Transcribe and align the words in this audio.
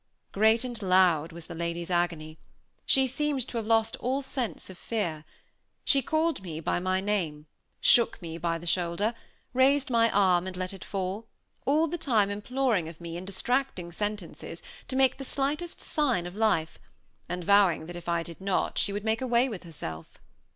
Great 0.31 0.63
and 0.63 0.81
loud 0.81 1.31
was 1.31 1.45
the 1.45 1.53
lady's 1.53 1.91
agony. 1.91 2.39
She 2.87 3.05
seemed 3.05 3.47
to 3.47 3.57
have 3.57 3.67
lost 3.67 3.95
all 3.97 4.23
sense 4.23 4.67
of 4.71 4.77
fear. 4.79 5.25
She 5.85 6.01
called 6.01 6.41
me 6.41 6.59
by 6.59 6.79
my 6.79 7.01
name, 7.01 7.45
shook 7.79 8.19
me 8.19 8.39
by 8.39 8.57
the 8.57 8.65
shoulder, 8.65 9.13
raised 9.53 9.91
my 9.91 10.09
arm 10.09 10.47
and 10.47 10.57
let 10.57 10.73
it 10.73 10.83
fall, 10.83 11.27
all 11.67 11.87
the 11.87 11.99
time 11.99 12.31
imploring 12.31 12.89
of 12.89 12.99
me, 12.99 13.15
in 13.15 13.25
distracting 13.25 13.91
sentences, 13.91 14.63
to 14.87 14.95
make 14.95 15.17
the 15.17 15.23
slightest 15.23 15.79
sign 15.81 16.25
of 16.25 16.35
life, 16.35 16.79
and 17.29 17.43
vowing 17.43 17.85
that 17.85 17.95
if 17.95 18.09
I 18.09 18.23
did 18.23 18.41
not, 18.41 18.79
she 18.79 18.91
would 18.91 19.05
make 19.05 19.21
away 19.21 19.49
with 19.49 19.61
herself. 19.61 20.17